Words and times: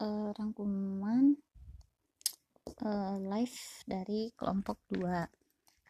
uh, 0.00 0.32
rangkuman 0.32 1.36
uh, 2.80 3.16
live 3.20 3.58
dari 3.84 4.32
kelompok 4.32 4.80
2 4.96 5.04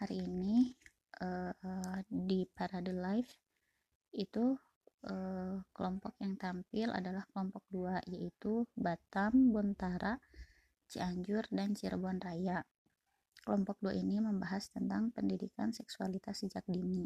hari 0.00 0.16
ini 0.24 0.72
uh, 1.20 2.00
di 2.08 2.48
parade 2.48 2.96
live 2.96 3.28
itu 4.16 4.56
uh, 5.04 5.60
kelompok 5.76 6.16
yang 6.24 6.40
tampil 6.40 6.88
adalah 6.88 7.28
kelompok 7.28 7.68
2 7.68 8.08
yaitu 8.08 8.64
Batam, 8.72 9.52
Bontara, 9.52 10.16
Cianjur, 10.88 11.44
dan 11.52 11.76
Cirebon 11.76 12.16
Raya. 12.24 12.64
Kelompok 13.44 13.76
2 13.84 13.92
ini 14.00 14.24
membahas 14.24 14.72
tentang 14.72 15.12
pendidikan 15.12 15.76
seksualitas 15.76 16.40
sejak 16.40 16.64
dini. 16.64 17.04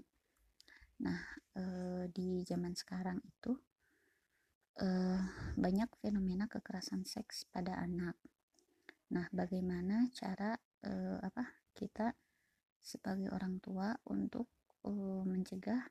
Nah 1.02 1.18
uh, 1.58 2.06
di 2.06 2.46
zaman 2.46 2.78
sekarang 2.78 3.18
itu 3.26 3.58
uh, 4.80 5.20
banyak 5.58 5.90
fenomena 6.00 6.48
kekerasan 6.48 7.04
seks 7.04 7.44
pada 7.50 7.76
anak. 7.76 8.16
Nah, 9.12 9.28
bagaimana 9.28 10.08
cara 10.16 10.56
uh, 10.88 11.18
apa 11.20 11.44
kita 11.76 12.16
sebagai 12.80 13.28
orang 13.34 13.60
tua 13.60 13.92
untuk 14.08 14.48
uh, 14.88 15.22
mencegah 15.28 15.84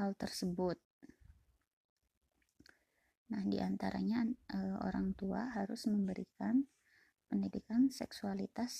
hal 0.00 0.18
tersebut? 0.18 0.80
Nah, 3.30 3.42
di 3.46 3.62
antaranya 3.62 4.26
uh, 4.58 4.82
orang 4.82 5.14
tua 5.14 5.54
harus 5.54 5.86
memberikan 5.86 6.66
pendidikan 7.30 7.90
seksualitas 7.90 8.72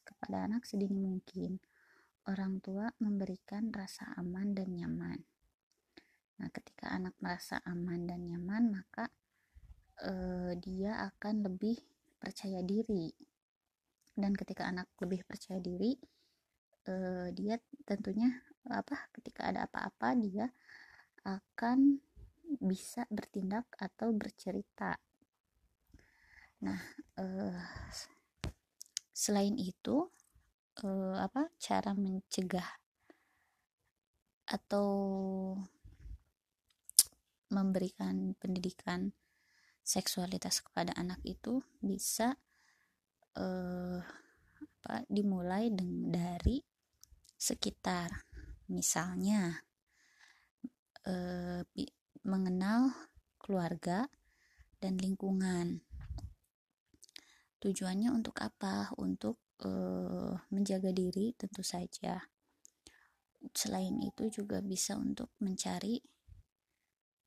kepada 0.00 0.48
anak 0.48 0.64
sedini 0.64 0.96
mungkin. 0.96 1.60
Orang 2.24 2.64
tua 2.64 2.88
memberikan 3.04 3.68
rasa 3.68 4.16
aman 4.16 4.56
dan 4.56 4.72
nyaman 4.72 5.33
Nah, 6.40 6.48
ketika 6.50 6.90
anak 6.90 7.14
merasa 7.22 7.62
aman 7.62 8.10
dan 8.10 8.26
nyaman, 8.26 8.74
maka 8.74 9.06
eh, 10.02 10.52
dia 10.58 11.06
akan 11.06 11.46
lebih 11.46 11.78
percaya 12.18 12.64
diri. 12.64 13.14
Dan 14.14 14.34
ketika 14.34 14.66
anak 14.66 14.90
lebih 15.02 15.22
percaya 15.26 15.62
diri, 15.62 15.94
eh, 16.90 17.28
dia 17.34 17.58
tentunya 17.86 18.30
apa? 18.66 19.10
Ketika 19.14 19.50
ada 19.50 19.66
apa-apa, 19.68 20.16
dia 20.18 20.50
akan 21.24 22.00
bisa 22.60 23.06
bertindak 23.08 23.68
atau 23.78 24.12
bercerita. 24.12 24.98
Nah, 26.64 26.80
eh, 27.20 27.60
selain 29.14 29.54
itu, 29.60 30.10
eh, 30.82 31.16
apa 31.18 31.48
cara 31.60 31.92
mencegah 31.94 32.66
atau 34.44 34.88
memberikan 37.54 38.34
pendidikan 38.42 39.14
seksualitas 39.86 40.58
kepada 40.64 40.90
anak 40.98 41.22
itu 41.22 41.62
bisa 41.78 42.34
uh, 43.38 44.02
apa 44.84 45.06
dimulai 45.06 45.70
dari 46.10 46.58
sekitar. 47.38 48.26
Misalnya 48.72 49.62
uh, 51.06 51.62
mengenal 52.24 52.90
keluarga 53.36 54.08
dan 54.80 54.96
lingkungan. 54.96 55.84
Tujuannya 57.60 58.12
untuk 58.12 58.40
apa? 58.40 58.92
Untuk 59.00 59.40
uh, 59.64 60.36
menjaga 60.48 60.92
diri 60.92 61.36
tentu 61.36 61.60
saja. 61.60 62.24
Selain 63.52 64.00
itu 64.00 64.32
juga 64.32 64.64
bisa 64.64 64.96
untuk 64.96 65.32
mencari 65.44 66.00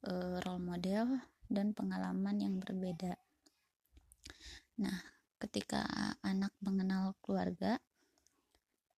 uh, 0.05 0.37
role 0.45 0.61
model 0.61 1.17
dan 1.47 1.71
pengalaman 1.73 2.37
yang 2.37 2.55
berbeda. 2.59 3.15
Nah, 4.77 4.97
ketika 5.41 5.81
anak 6.21 6.53
mengenal 6.61 7.17
keluarga, 7.23 7.81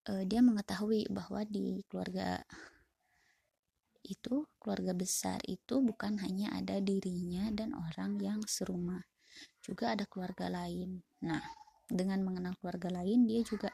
uh, 0.09 0.23
dia 0.27 0.43
mengetahui 0.43 1.07
bahwa 1.07 1.45
di 1.47 1.85
keluarga 1.87 2.43
itu, 4.03 4.49
keluarga 4.57 4.97
besar 4.97 5.37
itu 5.45 5.79
bukan 5.85 6.17
hanya 6.19 6.51
ada 6.57 6.81
dirinya 6.81 7.53
dan 7.53 7.77
orang 7.77 8.17
yang 8.17 8.41
serumah, 8.43 9.05
juga 9.61 9.93
ada 9.93 10.09
keluarga 10.09 10.49
lain. 10.49 11.05
Nah, 11.23 11.39
dengan 11.85 12.25
mengenal 12.25 12.57
keluarga 12.57 13.01
lain, 13.01 13.29
dia 13.29 13.45
juga 13.45 13.69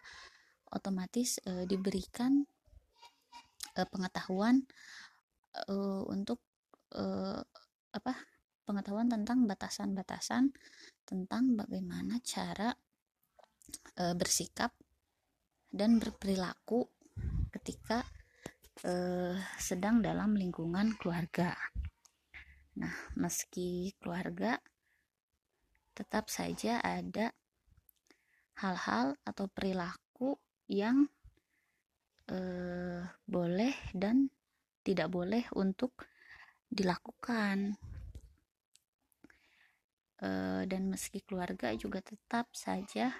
otomatis 0.68 1.40
uh, 1.47 1.64
diberikan 1.64 2.44
uh, 3.80 3.88
pengetahuan 3.88 4.68
uh, 5.72 6.03
untuk 6.12 6.44
uh, 6.95 7.39
apa 7.95 8.13
pengetahuan 8.66 9.07
tentang 9.07 9.45
batasan-batasan 9.45 10.51
tentang 11.06 11.53
bagaimana 11.53 12.17
cara 12.25 12.73
uh, 14.01 14.16
bersikap 14.17 14.73
dan 15.69 16.01
berperilaku 16.01 16.88
ketika 17.53 18.03
uh, 18.88 19.38
sedang 19.59 20.01
dalam 20.01 20.34
lingkungan 20.34 20.97
keluarga. 20.97 21.55
Nah, 22.75 22.91
meski 23.16 23.95
keluarga 24.01 24.59
tetap 25.95 26.28
saja 26.28 26.84
ada 26.84 27.31
hal-hal 28.59 29.16
atau 29.23 29.47
perilaku 29.47 30.35
yang 30.67 31.07
uh, 32.31 33.03
boleh 33.28 33.75
dan 33.95 34.28
tidak 34.84 35.07
boleh 35.11 35.44
untuk 35.55 35.95
dilakukan. 36.75 37.80
E, 40.19 40.30
dan 40.68 40.84
meski 40.91 41.24
keluarga 41.24 41.72
juga 41.80 42.03
tetap 42.03 42.52
saja 42.52 43.16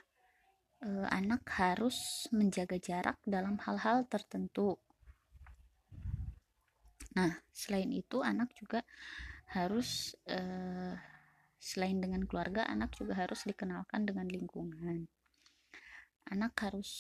e, 0.84 0.90
anak 1.08 1.48
harus 1.56 2.28
menjaga 2.36 2.76
jarak 2.76 3.18
dalam 3.24 3.56
hal-hal 3.64 4.04
tertentu. 4.12 4.76
Nah 7.16 7.32
selain 7.56 7.88
itu 7.96 8.20
anak 8.20 8.52
juga 8.60 8.84
harus 9.56 10.20
e, 10.28 10.40
selain 11.56 11.98
dengan 11.98 12.28
keluarga 12.28 12.68
anak 12.68 12.94
juga 13.00 13.16
harus 13.16 13.48
dikenalkan 13.48 14.04
dengan 14.04 14.28
lingkungan. 14.28 15.08
Anak 16.28 16.54
harus 16.60 16.92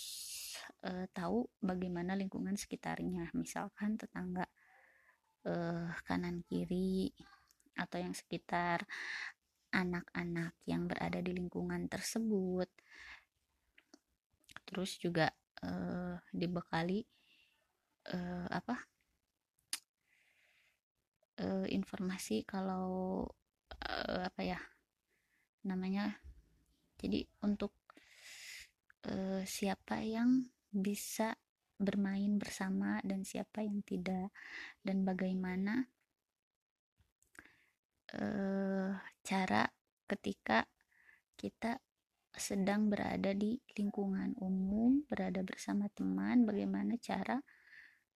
e, 0.86 1.12
tahu 1.12 1.52
bagaimana 1.60 2.16
lingkungan 2.16 2.56
sekitarnya 2.56 3.34
misalkan 3.36 4.00
tetangga 4.00 4.48
uh, 5.46 5.90
kanan 6.04 6.42
kiri 6.46 7.14
atau 7.76 7.98
yang 8.02 8.16
sekitar 8.16 8.84
anak-anak 9.76 10.56
yang 10.64 10.88
berada 10.88 11.20
di 11.20 11.36
lingkungan 11.36 11.92
tersebut. 11.92 12.70
Terus 14.66 14.98
juga 14.98 15.30
uh, 15.62 16.16
dibekali 16.32 17.04
uh, 18.12 18.48
apa? 18.50 18.76
Uh, 21.36 21.68
informasi 21.68 22.48
kalau 22.48 23.28
uh, 23.84 24.22
apa 24.24 24.40
ya 24.40 24.60
namanya 25.68 26.16
jadi 26.96 27.28
untuk 27.44 27.76
uh, 29.12 29.44
siapa 29.44 30.00
yang 30.00 30.48
bisa 30.72 31.36
bermain 31.76 32.40
bersama 32.40 33.04
dan 33.04 33.28
siapa 33.28 33.64
yang 33.64 33.84
tidak 33.84 34.32
dan 34.80 35.04
bagaimana 35.04 35.92
uh, 38.16 38.96
cara 39.26 39.68
ketika 40.08 40.64
kita 41.36 41.82
sedang 42.36 42.92
berada 42.92 43.32
di 43.32 43.56
lingkungan 43.80 44.36
umum, 44.40 45.04
berada 45.08 45.40
bersama 45.44 45.88
teman, 45.92 46.44
bagaimana 46.44 47.00
cara 47.00 47.40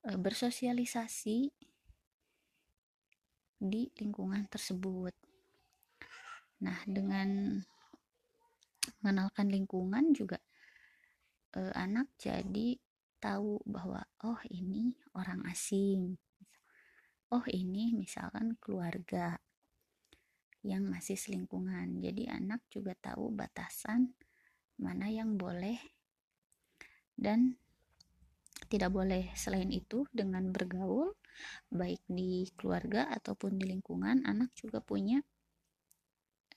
uh, 0.07 0.19
bersosialisasi 0.19 1.51
di 3.59 3.91
lingkungan 3.99 4.47
tersebut. 4.47 5.15
Nah, 6.63 6.79
dengan 6.87 7.59
mengenalkan 8.99 9.47
lingkungan 9.47 10.11
juga 10.11 10.39
uh, 11.55 11.71
anak 11.75 12.11
jadi 12.19 12.75
tahu 13.19 13.59
bahwa 13.67 14.01
oh 14.23 14.39
ini 14.49 14.95
orang 15.13 15.43
asing. 15.51 16.15
Oh 17.29 17.45
ini 17.45 17.93
misalkan 17.93 18.57
keluarga 18.57 19.37
yang 20.65 20.87
masih 20.89 21.15
selingkungan. 21.15 22.01
Jadi 22.01 22.27
anak 22.27 22.65
juga 22.71 22.95
tahu 22.97 23.31
batasan 23.31 24.11
mana 24.79 25.11
yang 25.11 25.35
boleh 25.35 25.77
dan 27.19 27.59
tidak 28.71 28.91
boleh. 28.91 29.31
Selain 29.35 29.69
itu 29.69 30.07
dengan 30.11 30.49
bergaul 30.51 31.15
baik 31.71 32.03
di 32.07 32.47
keluarga 32.59 33.07
ataupun 33.13 33.55
di 33.55 33.69
lingkungan 33.69 34.27
anak 34.27 34.51
juga 34.57 34.83
punya 34.83 35.23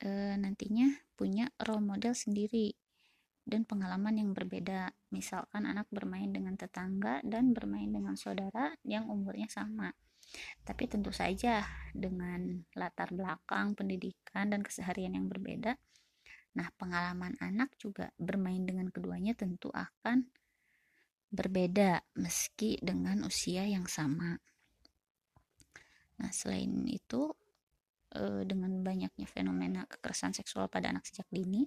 e, 0.03 0.35
nantinya 0.35 0.91
punya 1.15 1.47
role 1.62 1.87
model 1.87 2.15
sendiri 2.19 2.75
dan 3.43 3.67
pengalaman 3.67 4.19
yang 4.19 4.31
berbeda. 4.33 4.94
Misalkan 5.11 5.67
anak 5.67 5.91
bermain 5.91 6.31
dengan 6.31 6.55
tetangga 6.55 7.21
dan 7.27 7.53
bermain 7.53 7.91
dengan 7.91 8.15
saudara 8.15 8.75
yang 8.87 9.11
umurnya 9.11 9.50
sama. 9.50 9.93
tapi 10.65 10.89
tentu 10.89 11.11
saja 11.12 11.61
dengan 11.93 12.65
latar 12.73 13.12
belakang 13.12 13.77
pendidikan 13.77 14.49
dan 14.49 14.65
keseharian 14.65 15.12
yang 15.12 15.27
berbeda 15.29 15.77
nah 16.53 16.69
pengalaman 16.77 17.33
anak 17.41 17.73
juga 17.81 18.12
bermain 18.21 18.61
dengan 18.65 18.93
keduanya 18.93 19.33
tentu 19.33 19.73
akan 19.73 20.29
berbeda 21.33 22.05
meski 22.21 22.77
dengan 22.85 23.25
usia 23.25 23.65
yang 23.65 23.89
sama 23.89 24.37
nah 26.21 26.29
selain 26.29 26.85
itu 26.93 27.33
eh, 28.12 28.44
dengan 28.44 28.85
banyaknya 28.85 29.25
fenomena 29.25 29.89
kekerasan 29.89 30.37
seksual 30.37 30.69
pada 30.69 30.93
anak 30.93 31.09
sejak 31.09 31.25
dini 31.33 31.65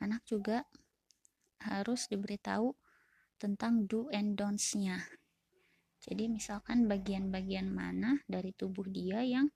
anak 0.00 0.24
juga 0.28 0.66
harus 1.62 2.08
diberitahu 2.10 2.72
tentang 3.36 3.84
do 3.88 4.08
and 4.12 4.36
don'ts-nya 4.36 5.04
jadi 6.06 6.30
misalkan 6.30 6.86
bagian-bagian 6.86 7.66
mana 7.66 8.22
dari 8.30 8.54
tubuh 8.54 8.86
dia 8.86 9.26
yang 9.26 9.50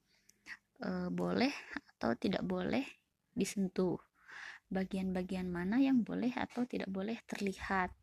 e, 0.83 1.07
boleh 1.07 1.55
atau 1.95 2.19
tidak 2.19 2.43
boleh 2.43 2.83
disentuh. 3.31 3.95
Bagian-bagian 4.67 5.47
mana 5.47 5.79
yang 5.79 6.03
boleh 6.03 6.35
atau 6.35 6.67
tidak 6.67 6.91
boleh 6.91 7.23
terlihat. 7.31 7.95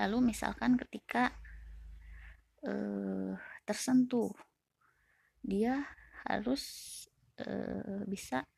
Lalu 0.00 0.32
misalkan 0.32 0.80
ketika 0.80 1.36
e, 2.64 2.72
tersentuh 3.68 4.32
dia 5.44 5.84
harus 6.24 6.64
e, 7.36 7.52
bisa 8.08 8.48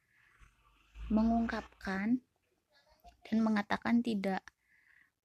mengungkapkan 1.10 2.22
dan 3.26 3.42
mengatakan 3.42 4.02
tidak 4.02 4.42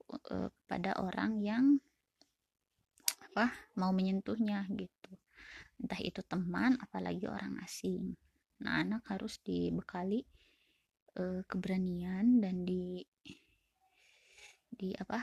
e, 0.10 0.50
kepada 0.54 0.98
orang 1.02 1.42
yang 1.42 1.82
apa 3.38 3.54
mau 3.78 3.94
menyentuhnya 3.94 4.66
gitu. 4.74 5.14
Entah 5.78 6.02
itu 6.02 6.26
teman 6.26 6.74
apalagi 6.82 7.30
orang 7.30 7.62
asing. 7.62 8.18
Nah 8.66 8.82
anak 8.82 9.06
harus 9.14 9.38
dibekali 9.46 10.26
uh, 11.18 11.42
keberanian 11.46 12.42
dan 12.42 12.66
di 12.66 13.06
di 14.78 14.94
apa 14.98 15.22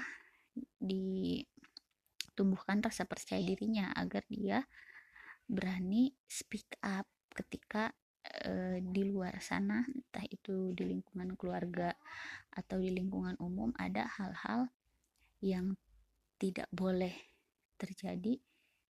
ditumbuhkan 0.78 2.82
rasa 2.82 3.06
percaya 3.06 3.42
dirinya 3.42 3.90
agar 3.94 4.22
dia 4.30 4.66
berani 5.46 6.14
speak 6.26 6.78
up 6.82 7.06
ketika 7.34 7.94
uh, 8.24 8.78
di 8.80 9.02
luar 9.06 9.38
sana 9.40 9.84
entah 9.84 10.24
itu 10.28 10.72
di 10.72 10.84
lingkungan 10.88 11.36
keluarga 11.36 11.92
atau 12.54 12.80
di 12.80 12.90
lingkungan 12.92 13.36
umum 13.40 13.70
ada 13.76 14.08
hal-hal 14.18 14.70
yang 15.44 15.76
tidak 16.40 16.68
boleh 16.72 17.12
terjadi 17.76 18.40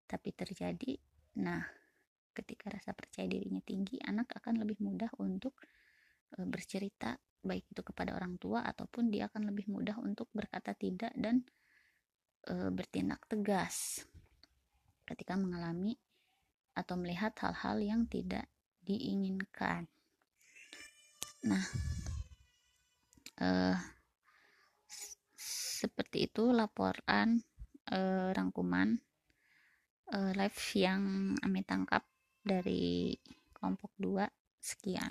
tapi 0.05 0.31
terjadi. 0.37 0.93
Nah 1.40 1.64
ketika 2.32 2.73
rasa 2.73 2.96
percaya 2.96 3.29
dirinya 3.29 3.61
tinggi 3.61 4.00
anak 4.00 4.32
akan 4.40 4.64
lebih 4.64 4.81
mudah 4.81 5.12
untuk 5.20 5.52
e, 6.32 6.40
bercerita 6.49 7.12
baik 7.44 7.69
itu 7.69 7.82
kepada 7.85 8.17
orang 8.17 8.40
tua 8.40 8.64
ataupun 8.64 9.12
dia 9.12 9.28
akan 9.28 9.52
lebih 9.52 9.69
mudah 9.69 10.00
untuk 10.00 10.32
berkata 10.32 10.73
tidak 10.73 11.12
dan 11.12 11.44
e, 12.49 12.73
bertindak 12.73 13.20
tegas 13.28 14.08
ketika 15.05 15.37
mengalami 15.37 15.93
atau 16.73 16.96
melihat 16.96 17.37
hal-hal 17.44 17.76
yang 17.85 18.02
tidak 18.08 18.49
diinginkan. 18.82 19.87
Nah 21.46 21.67
e, 23.38 23.49
seperti 25.82 26.31
itu 26.31 26.55
laporan 26.55 27.43
uh, 27.90 28.31
rangkuman 28.31 28.94
uh, 30.14 30.31
live 30.31 30.62
yang 30.79 31.34
Ami 31.43 31.67
tangkap 31.67 32.06
dari 32.38 33.19
kelompok 33.50 33.90
2 33.99 34.23
sekian 34.62 35.11